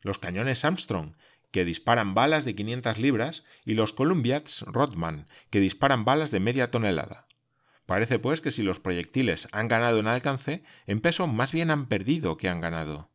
Los 0.00 0.20
cañones 0.20 0.64
Armstrong, 0.64 1.16
que 1.50 1.64
disparan 1.64 2.14
balas 2.14 2.44
de 2.44 2.54
500 2.54 2.98
libras, 2.98 3.42
y 3.64 3.74
los 3.74 3.92
Columbiads 3.92 4.62
Rodman, 4.68 5.26
que 5.50 5.58
disparan 5.58 6.04
balas 6.04 6.30
de 6.30 6.38
media 6.38 6.68
tonelada. 6.68 7.26
Parece 7.84 8.20
pues 8.20 8.40
que 8.40 8.52
si 8.52 8.62
los 8.62 8.78
proyectiles 8.78 9.48
han 9.50 9.66
ganado 9.66 9.98
en 9.98 10.06
alcance, 10.06 10.62
en 10.86 11.00
peso 11.00 11.26
más 11.26 11.50
bien 11.50 11.72
han 11.72 11.88
perdido 11.88 12.36
que 12.36 12.48
han 12.48 12.60
ganado. 12.60 13.10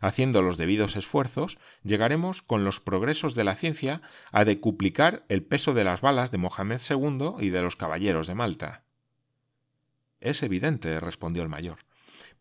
Haciendo 0.00 0.42
los 0.42 0.56
debidos 0.58 0.96
esfuerzos, 0.96 1.58
llegaremos 1.82 2.42
con 2.42 2.64
los 2.64 2.80
progresos 2.80 3.34
de 3.34 3.44
la 3.44 3.54
ciencia 3.54 4.02
a 4.32 4.44
decuplicar 4.44 5.24
el 5.28 5.42
peso 5.42 5.74
de 5.74 5.84
las 5.84 6.00
balas 6.00 6.30
de 6.30 6.38
Mohamed 6.38 6.80
II 6.88 7.34
y 7.40 7.50
de 7.50 7.62
los 7.62 7.76
caballeros 7.76 8.26
de 8.26 8.34
Malta. 8.34 8.84
Es 10.20 10.42
evidente, 10.42 11.00
respondió 11.00 11.42
el 11.42 11.48
mayor. 11.48 11.78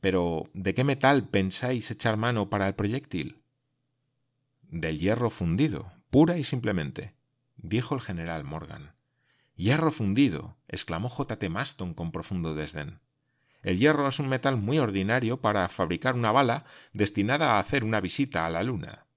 Pero 0.01 0.49
¿de 0.53 0.73
qué 0.73 0.83
metal 0.83 1.29
pensáis 1.29 1.89
echar 1.91 2.17
mano 2.17 2.49
para 2.49 2.67
el 2.67 2.75
proyectil? 2.75 3.41
Del 4.63 4.99
hierro 4.99 5.29
fundido, 5.29 5.91
pura 6.09 6.37
y 6.37 6.43
simplemente, 6.43 7.15
dijo 7.55 7.95
el 7.95 8.01
general 8.01 8.43
Morgan. 8.43 8.95
Hierro 9.55 9.91
fundido, 9.91 10.57
exclamó 10.67 11.09
J. 11.09 11.37
T. 11.39 11.49
Maston 11.49 11.93
con 11.93 12.11
profundo 12.11 12.53
desdén. 12.55 12.99
El 13.65 13.79
hierro 13.79 14.07
es 14.07 14.19
un 14.19 14.29
metal 14.29 14.57
muy 14.57 14.77
ordinario 14.77 15.41
para 15.41 15.67
fabricar 15.69 16.13
una 16.13 16.31
bala 16.31 16.65
destinada 16.93 17.53
a 17.53 17.59
hacer 17.59 17.83
una 17.83 17.99
visita 17.99 18.45
a 18.45 18.51
la 18.51 18.61
luna. 18.61 19.07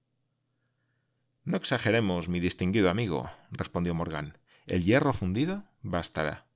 No 1.43 1.55
exageremos, 1.55 2.29
mi 2.29 2.39
distinguido 2.39 2.89
amigo, 2.89 3.29
respondió 3.51 3.93
Morgan. 3.93 4.39
El 4.65 4.83
hierro 4.83 5.13
fundido 5.13 5.65
bastará. 5.83 6.47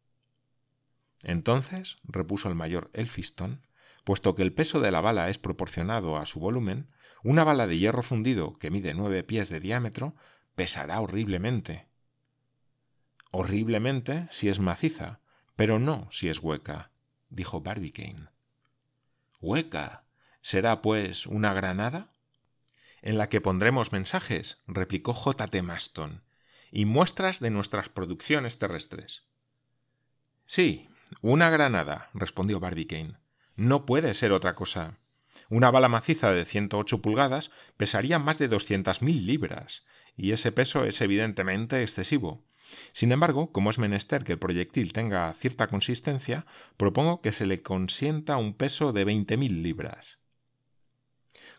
Entonces, 1.22 1.98
repuso 2.04 2.50
el 2.50 2.56
mayor 2.56 2.90
Elphiston, 2.94 3.62
puesto 4.04 4.34
que 4.34 4.42
el 4.42 4.54
peso 4.54 4.80
de 4.80 4.90
la 4.90 5.00
bala 5.00 5.30
es 5.30 5.38
proporcionado 5.38 6.18
a 6.18 6.26
su 6.26 6.40
volumen, 6.40 6.90
una 7.24 7.44
bala 7.44 7.68
de 7.68 7.78
hierro 7.78 8.02
fundido 8.02 8.54
que 8.54 8.72
mide 8.72 8.96
nueve 8.96 9.22
pies 9.22 9.50
de 9.50 9.60
diámetro 9.60 10.16
pesará 10.56 11.00
horriblemente. 11.00 11.86
Horriblemente 13.30 14.28
si 14.32 14.50
es 14.50 14.60
maciza, 14.60 15.20
pero 15.56 15.78
no 15.78 16.08
si 16.10 16.30
es 16.30 16.40
hueca 16.40 16.90
dijo 17.34 17.62
Barbicane. 17.62 18.30
Hueca. 19.42 20.06
¿Será, 20.42 20.82
pues, 20.82 21.26
una 21.26 21.54
granada? 21.54 22.10
En 23.02 23.18
la 23.18 23.30
que 23.30 23.42
pondremos 23.42 23.92
mensajes, 23.92 24.62
replicó 24.68 25.14
J. 25.14 25.48
T. 25.48 25.62
Maston, 25.62 26.24
y 26.72 26.86
muestras 26.86 27.40
de 27.40 27.50
nuestras 27.50 27.90
producciones 27.90 28.58
terrestres. 28.58 29.24
Sí, 30.46 30.90
una 31.22 31.50
granada, 31.50 32.10
respondió 32.14 32.60
Barbicane. 32.60 33.18
No 33.56 33.86
puede 33.86 34.14
ser 34.14 34.32
otra 34.32 34.56
cosa. 34.56 34.98
Una 35.50 35.72
bala 35.72 35.90
maciza 35.90 36.32
de 36.32 36.46
108 36.46 37.02
pulgadas 37.02 37.52
pesaría 37.78 38.20
más 38.20 38.38
de 38.40 38.48
doscientas 38.48 39.02
mil 39.02 39.26
libras, 39.26 39.84
y 40.16 40.32
ese 40.32 40.52
peso 40.52 40.86
es 40.86 41.02
evidentemente 41.02 41.82
excesivo. 41.82 42.46
Sin 42.92 43.12
embargo, 43.12 43.52
como 43.52 43.70
es 43.70 43.78
menester 43.78 44.24
que 44.24 44.34
el 44.34 44.40
proyectil 44.40 44.94
tenga 44.94 45.32
cierta 45.34 45.68
consistencia, 45.68 46.46
propongo 46.78 47.22
que 47.22 47.32
se 47.32 47.46
le 47.46 47.62
consienta 47.62 48.38
un 48.38 48.54
peso 48.54 48.94
de 48.94 49.06
veinte 49.06 49.38
mil 49.38 49.64
libras. 49.64 50.20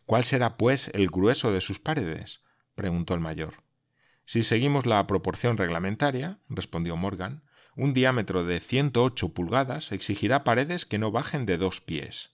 ¿Cuál 0.06 0.25
será, 0.25 0.56
pues, 0.56 0.90
el 0.94 1.09
grueso 1.09 1.52
de 1.52 1.61
sus 1.61 1.78
paredes? 1.78 2.42
preguntó 2.75 3.14
el 3.14 3.21
mayor. 3.21 3.62
Si 4.26 4.42
seguimos 4.42 4.87
la 4.87 5.06
proporción 5.06 5.56
reglamentaria, 5.56 6.38
respondió 6.49 6.97
Morgan, 6.97 7.42
un 7.76 7.92
diámetro 7.92 8.44
de 8.44 8.61
ciento 8.61 9.02
ocho 9.02 9.35
pulgadas 9.35 9.92
exigirá 9.92 10.44
paredes 10.44 10.87
que 10.87 10.99
no 10.99 11.11
bajen 11.11 11.44
de 11.47 11.59
dos 11.59 11.80
pies. 11.80 12.33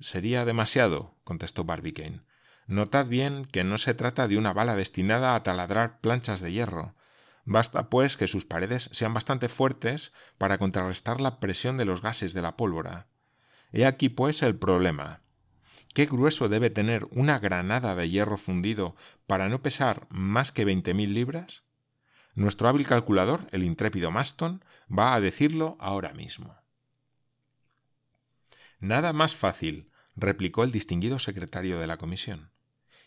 Sería 0.00 0.44
demasiado, 0.44 1.16
contestó 1.24 1.64
Barbicane. 1.64 2.22
Notad 2.66 3.06
bien 3.06 3.44
que 3.44 3.64
no 3.64 3.78
se 3.78 3.94
trata 3.94 4.28
de 4.28 4.38
una 4.38 4.52
bala 4.52 4.76
destinada 4.76 5.34
a 5.34 5.42
taladrar 5.42 6.00
planchas 6.00 6.40
de 6.40 6.52
hierro, 6.52 6.94
Basta, 7.50 7.88
pues, 7.88 8.18
que 8.18 8.28
sus 8.28 8.44
paredes 8.44 8.90
sean 8.92 9.14
bastante 9.14 9.48
fuertes 9.48 10.12
para 10.36 10.58
contrarrestar 10.58 11.18
la 11.22 11.40
presión 11.40 11.78
de 11.78 11.86
los 11.86 12.02
gases 12.02 12.34
de 12.34 12.42
la 12.42 12.58
pólvora. 12.58 13.06
He 13.72 13.86
aquí, 13.86 14.10
pues, 14.10 14.42
el 14.42 14.58
problema. 14.58 15.22
¿Qué 15.94 16.04
grueso 16.04 16.50
debe 16.50 16.68
tener 16.68 17.06
una 17.10 17.38
granada 17.38 17.94
de 17.94 18.10
hierro 18.10 18.36
fundido 18.36 18.96
para 19.26 19.48
no 19.48 19.62
pesar 19.62 20.06
más 20.10 20.52
que 20.52 20.66
veinte 20.66 20.92
mil 20.92 21.14
libras? 21.14 21.62
Nuestro 22.34 22.68
hábil 22.68 22.86
calculador, 22.86 23.48
el 23.50 23.62
intrépido 23.62 24.10
Maston, 24.10 24.62
va 24.86 25.14
a 25.14 25.20
decirlo 25.22 25.78
ahora 25.80 26.12
mismo. 26.12 26.54
Nada 28.78 29.14
más 29.14 29.34
fácil, 29.34 29.90
replicó 30.16 30.64
el 30.64 30.70
distinguido 30.70 31.18
secretario 31.18 31.78
de 31.78 31.86
la 31.86 31.96
comisión. 31.96 32.50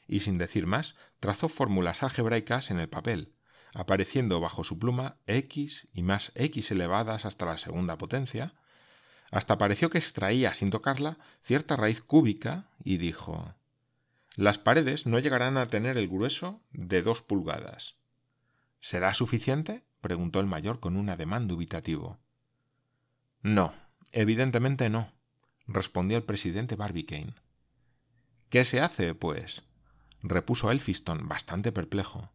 y 0.08 0.20
sin 0.22 0.38
decir 0.38 0.68
más, 0.68 0.96
trazó 1.20 1.48
fórmulas 1.48 2.04
algebraicas 2.04 2.70
en 2.70 2.80
el 2.80 2.90
papel, 2.90 3.34
apareciendo 3.74 4.40
bajo 4.40 4.64
su 4.64 4.80
pluma 4.80 5.18
x 5.28 5.88
y 5.94 6.04
más 6.04 6.32
x 6.36 6.72
elevadas 6.72 7.26
hasta 7.26 7.46
la 7.46 7.58
segunda 7.58 7.98
potencia, 7.98 8.54
hasta 9.32 9.58
pareció 9.58 9.90
que 9.90 9.98
extraía, 9.98 10.54
sin 10.54 10.70
tocarla, 10.70 11.18
cierta 11.42 11.78
raíz 11.78 12.02
cúbica 12.02 12.70
y 12.84 12.98
dijo 12.98 13.56
Las 14.36 14.58
paredes 14.58 15.06
no 15.06 15.20
llegarán 15.20 15.58
a 15.58 15.68
tener 15.68 15.98
el 15.98 16.10
grueso 16.10 16.62
de 16.72 17.02
dos 17.02 17.22
pulgadas. 17.22 17.96
¿Será 18.80 19.14
suficiente? 19.14 19.84
preguntó 20.02 20.40
el 20.40 20.48
mayor 20.48 20.80
con 20.80 20.98
un 20.98 21.10
ademán 21.10 21.48
dubitativo. 21.48 22.20
No, 23.42 23.74
evidentemente 24.12 24.90
no, 24.90 25.14
respondió 25.68 26.18
el 26.18 26.24
presidente 26.24 26.76
Barbicane. 26.76 27.36
¿Qué 28.50 28.66
se 28.66 28.82
hace, 28.82 29.16
pues? 29.16 29.64
repuso 30.22 30.72
Elphiston, 30.72 31.28
bastante 31.28 31.72
perplejo. 31.72 32.32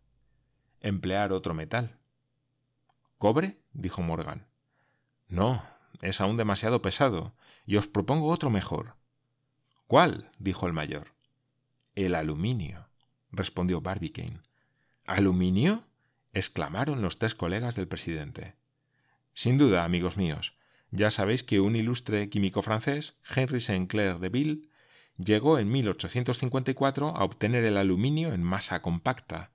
Emplear 0.81 1.33
otro 1.33 1.55
metal. 1.55 1.99
¿Cobre? 3.19 3.59
dijo 3.73 4.03
Morgan. 4.03 4.47
No, 5.29 5.63
es 6.03 6.21
aún 6.21 6.37
demasiado 6.37 6.83
pesado, 6.83 7.35
y 7.65 7.77
os 7.77 7.89
propongo 7.89 8.29
otro 8.29 8.51
mejor. 8.51 8.97
¿Cuál? 9.87 10.31
dijo 10.39 10.67
el 10.67 10.73
mayor. 10.73 11.15
El 11.95 12.15
aluminio, 12.15 12.89
respondió 13.31 13.81
Barbicane. 13.81 14.41
¿Aluminio? 15.05 15.85
exclamaron 16.33 17.01
los 17.01 17.19
tres 17.19 17.35
colegas 17.35 17.77
del 17.77 17.89
presidente. 17.89 18.57
Sin 19.33 19.57
duda, 19.57 19.85
amigos 19.85 20.17
míos. 20.17 20.55
Ya 20.91 21.11
sabéis 21.11 21.43
que 21.43 21.61
un 21.61 21.77
ilustre 21.77 22.29
químico 22.29 22.63
francés, 22.63 23.17
Henry 23.35 23.61
Sinclair 23.61 24.19
de 24.19 24.29
Ville, 24.29 24.69
llegó 25.17 25.59
en 25.59 25.71
1854 25.71 27.17
a 27.17 27.25
obtener 27.25 27.65
el 27.65 27.77
aluminio 27.77 28.33
en 28.33 28.43
masa 28.43 28.83
compacta. 28.83 29.53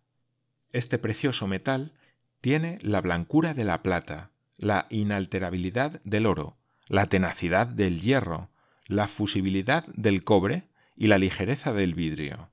Este 0.73 0.97
precioso 0.97 1.47
metal 1.47 1.93
tiene 2.39 2.79
la 2.81 3.01
blancura 3.01 3.53
de 3.53 3.65
la 3.65 3.83
plata, 3.83 4.31
la 4.57 4.87
inalterabilidad 4.89 6.01
del 6.03 6.25
oro, 6.25 6.57
la 6.87 7.07
tenacidad 7.07 7.67
del 7.67 8.01
hierro, 8.01 8.49
la 8.85 9.07
fusibilidad 9.07 9.85
del 9.87 10.23
cobre 10.23 10.69
y 10.95 11.07
la 11.07 11.17
ligereza 11.17 11.73
del 11.73 11.93
vidrio. 11.93 12.51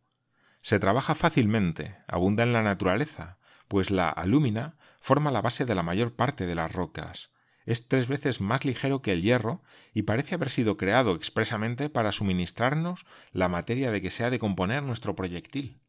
Se 0.63 0.81
trabaja 0.81 1.15
fácilmente, 1.15 1.97
abunda 2.09 2.43
en 2.43 2.53
la 2.53 2.63
naturaleza, 2.63 3.39
pues 3.69 3.91
la 3.91 4.09
alúmina 4.09 4.77
forma 5.01 5.31
la 5.31 5.41
base 5.41 5.65
de 5.65 5.75
la 5.75 5.83
mayor 5.83 6.15
parte 6.15 6.47
de 6.47 6.55
las 6.55 6.73
rocas. 6.73 7.31
Es 7.67 7.87
tres 7.87 8.09
veces 8.09 8.41
más 8.41 8.65
ligero 8.65 9.03
que 9.03 9.13
el 9.13 9.23
hierro 9.23 9.63
y 9.95 10.03
parece 10.03 10.35
haber 10.35 10.51
sido 10.51 10.77
creado 10.77 11.15
expresamente 11.15 11.91
para 11.91 12.13
suministrarnos 12.13 13.07
la 13.33 13.49
materia 13.49 13.91
de 13.91 14.01
que 14.01 14.11
se 14.11 14.25
ha 14.25 14.31
de 14.31 14.39
componer 14.39 14.83
nuestro 14.83 15.15
proyectil. 15.15 15.81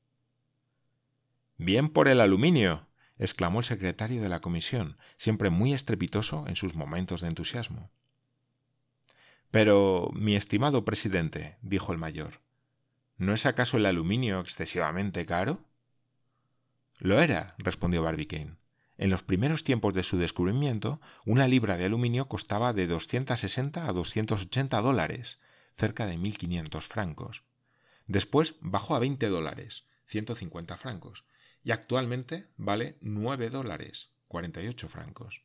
Bien 1.62 1.90
por 1.90 2.08
el 2.08 2.22
aluminio, 2.22 2.88
exclamó 3.18 3.60
el 3.60 3.66
secretario 3.66 4.22
de 4.22 4.30
la 4.30 4.40
comisión, 4.40 4.98
siempre 5.18 5.50
muy 5.50 5.74
estrepitoso 5.74 6.46
en 6.48 6.56
sus 6.56 6.74
momentos 6.74 7.20
de 7.20 7.28
entusiasmo. 7.28 7.92
Pero, 9.52 10.10
mi 10.14 10.38
estimado 10.38 10.86
presidente, 10.86 11.58
dijo 11.62 11.92
el 11.92 11.98
mayor, 11.98 12.40
¿no 13.18 13.34
es 13.34 13.46
acaso 13.46 13.76
el 13.76 13.88
aluminio 13.88 14.40
excesivamente 14.40 15.26
caro? 15.26 15.60
Lo 16.98 17.20
era, 17.20 17.56
respondió 17.58 18.04
Barbicane. 18.04 18.56
En 18.98 19.10
los 19.10 19.24
primeros 19.24 19.66
tiempos 19.66 19.94
de 19.94 20.04
su 20.04 20.18
descubrimiento, 20.18 21.02
una 21.26 21.50
libra 21.50 21.76
de 21.76 21.88
aluminio 21.88 22.30
costaba 22.30 22.72
de 22.72 22.88
260 22.88 23.86
a 23.86 23.92
280 23.92 24.80
dólares, 24.80 25.40
cerca 25.76 26.06
de 26.06 26.18
1.500 26.18 26.82
francos. 26.84 27.44
Después 28.08 28.56
bajó 28.62 28.96
a 28.96 29.00
20 29.00 29.28
dólares, 29.28 29.84
150 30.08 30.78
francos, 30.78 31.26
y 31.64 31.72
actualmente 31.72 32.48
vale 32.58 32.98
9 33.02 33.50
dólares, 33.50 34.14
48 34.28 34.88
francos. 34.88 35.44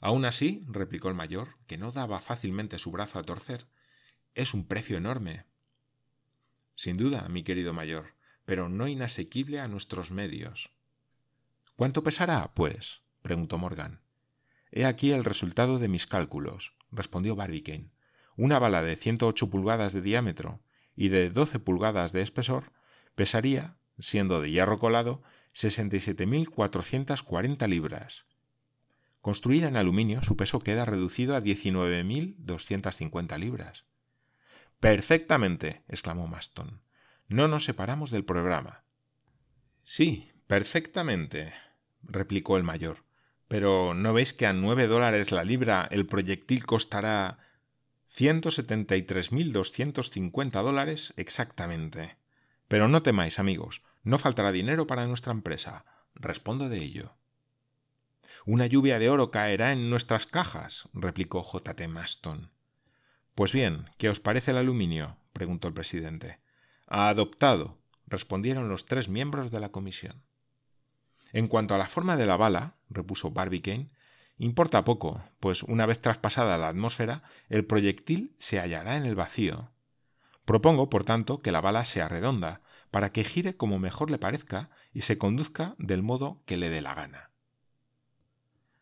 Aún 0.00 0.24
así, 0.24 0.64
replicó 0.68 1.08
el 1.08 1.14
mayor, 1.14 1.56
que 1.66 1.78
no 1.78 1.92
daba 1.92 2.20
fácilmente 2.20 2.78
su 2.78 2.90
brazo 2.90 3.18
a 3.18 3.22
torcer, 3.22 3.66
es 4.34 4.52
un 4.52 4.66
precio 4.66 4.96
enorme. 4.96 5.46
Sin 6.74 6.96
duda, 6.96 7.28
mi 7.28 7.42
querido 7.42 7.72
mayor, 7.72 8.14
pero 8.44 8.68
no 8.68 8.86
inasequible 8.86 9.60
a 9.60 9.68
nuestros 9.68 10.10
medios. 10.10 10.70
¿Cuánto 11.74 12.02
pesará, 12.02 12.52
pues? 12.54 13.02
preguntó 13.22 13.58
Morgan. 13.58 14.00
He 14.70 14.84
aquí 14.84 15.12
el 15.12 15.24
resultado 15.24 15.78
de 15.78 15.88
mis 15.88 16.06
cálculos, 16.06 16.74
respondió 16.90 17.34
Barbicane. 17.34 17.90
Una 18.36 18.58
bala 18.58 18.82
de 18.82 18.96
108 18.96 19.48
pulgadas 19.48 19.92
de 19.92 20.02
diámetro 20.02 20.62
y 20.94 21.08
de 21.08 21.30
12 21.30 21.58
pulgadas 21.60 22.12
de 22.12 22.22
espesor 22.22 22.72
pesaría, 23.14 23.76
siendo 23.98 24.40
de 24.40 24.50
hierro 24.50 24.78
colado, 24.78 25.22
67.440 25.54 27.68
libras. 27.68 28.24
Construida 29.20 29.68
en 29.68 29.76
aluminio, 29.76 30.22
su 30.22 30.36
peso 30.36 30.60
queda 30.60 30.84
reducido 30.84 31.34
a 31.34 31.40
19.250 31.40 33.38
libras. 33.38 33.86
Perfectamente, 34.78 35.82
exclamó 35.88 36.28
Maston. 36.28 36.82
No 37.28 37.48
nos 37.48 37.64
separamos 37.64 38.10
del 38.10 38.24
programa. 38.24 38.84
Sí, 39.82 40.30
perfectamente, 40.46 41.54
replicó 42.02 42.56
el 42.56 42.62
mayor. 42.62 43.04
Pero 43.48 43.94
¿no 43.94 44.12
veis 44.12 44.32
que 44.32 44.46
a 44.46 44.52
nueve 44.52 44.86
dólares 44.86 45.32
la 45.32 45.44
libra 45.44 45.88
el 45.90 46.06
proyectil 46.06 46.66
costará 46.66 47.38
ciento 48.08 48.50
setenta 48.50 48.96
y 48.96 49.02
tres 49.02 49.32
mil 49.32 49.52
doscientos 49.52 50.10
cincuenta 50.10 50.62
dólares 50.62 51.14
exactamente? 51.16 52.16
Pero 52.68 52.88
no 52.88 53.02
temáis, 53.02 53.38
amigos, 53.38 53.82
no 54.02 54.18
faltará 54.18 54.52
dinero 54.52 54.86
para 54.86 55.06
nuestra 55.06 55.32
empresa. 55.32 55.84
Respondo 56.14 56.68
de 56.68 56.78
ello. 56.78 57.14
Una 58.44 58.66
lluvia 58.66 58.98
de 58.98 59.10
oro 59.10 59.30
caerá 59.30 59.72
en 59.72 59.90
nuestras 59.90 60.26
cajas, 60.26 60.88
replicó 60.92 61.42
J. 61.42 61.74
T. 61.74 61.88
Maston. 61.88 62.52
Pues 63.34 63.52
bien, 63.52 63.90
¿qué 63.98 64.08
os 64.08 64.20
parece 64.20 64.52
el 64.52 64.56
aluminio? 64.56 65.18
preguntó 65.32 65.68
el 65.68 65.74
presidente. 65.74 66.38
Adoptado, 66.86 67.78
respondieron 68.06 68.68
los 68.68 68.86
tres 68.86 69.08
miembros 69.08 69.50
de 69.50 69.60
la 69.60 69.70
comisión. 69.70 70.22
En 71.32 71.48
cuanto 71.48 71.74
a 71.74 71.78
la 71.78 71.88
forma 71.88 72.16
de 72.16 72.26
la 72.26 72.36
bala, 72.36 72.76
repuso 72.88 73.30
Barbicane, 73.30 73.90
importa 74.38 74.84
poco, 74.84 75.22
pues 75.40 75.62
una 75.62 75.84
vez 75.84 76.00
traspasada 76.00 76.56
la 76.56 76.68
atmósfera, 76.68 77.24
el 77.48 77.66
proyectil 77.66 78.36
se 78.38 78.60
hallará 78.60 78.96
en 78.96 79.04
el 79.04 79.16
vacío. 79.16 79.72
Propongo, 80.46 80.88
por 80.88 81.04
tanto, 81.04 81.42
que 81.42 81.52
la 81.52 81.60
bala 81.60 81.84
sea 81.84 82.08
redonda, 82.08 82.62
para 82.90 83.10
que 83.10 83.24
gire 83.24 83.56
como 83.56 83.78
mejor 83.78 84.10
le 84.10 84.18
parezca 84.18 84.70
y 84.94 85.02
se 85.02 85.18
conduzca 85.18 85.74
del 85.76 86.02
modo 86.02 86.40
que 86.46 86.56
le 86.56 86.70
dé 86.70 86.80
la 86.80 86.94
gana. 86.94 87.30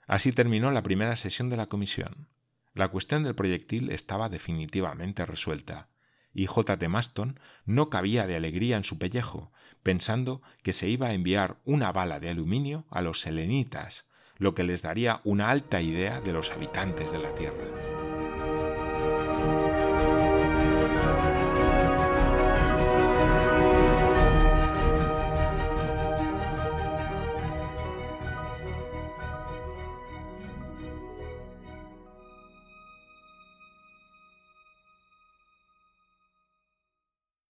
Así 0.07 0.31
terminó 0.31 0.71
la 0.71 0.83
primera 0.83 1.17
sesión 1.17 1.49
de 1.49 1.57
la 1.57 1.67
comisión. 1.67 2.29
La 2.75 2.89
cuestión 2.89 3.25
del 3.25 3.35
proyectil 3.35 3.91
estaba 3.91 4.29
definitivamente 4.29 5.25
resuelta, 5.25 5.89
y 6.35 6.47
J. 6.47 6.77
T. 6.79 6.89
Maston 6.89 7.41
no 7.65 7.89
cabía 7.89 8.27
de 8.27 8.37
alegría 8.37 8.77
en 8.77 8.85
su 8.85 8.99
pellejo, 8.99 9.51
pensando 9.83 10.43
que 10.63 10.75
se 10.75 10.89
iba 10.89 11.07
a 11.07 11.15
enviar 11.15 11.57
una 11.65 11.93
bala 11.93 12.21
de 12.21 12.29
aluminio 12.29 12.85
a 12.91 13.01
los 13.01 13.21
selenitas, 13.21 14.05
lo 14.37 14.55
que 14.55 14.65
les 14.65 14.83
daría 14.83 15.23
una 15.25 15.49
alta 15.49 15.81
idea 15.81 16.21
de 16.21 16.33
los 16.33 16.51
habitantes 16.51 17.11
de 17.13 17.21
la 17.21 17.35
Tierra. 17.35 17.94